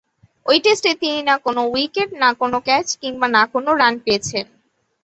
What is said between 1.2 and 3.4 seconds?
না কোন উইকেট, না কোন ক্যাচ কিংবা